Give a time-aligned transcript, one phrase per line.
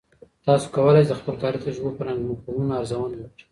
[0.45, 3.43] تاسې کولای سئ د خپل کاري تجربو په رڼا کې مفهومونه ارزونه وکړئ.